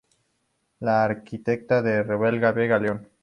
[0.79, 3.07] La arquitecta es Revuelta Vega León.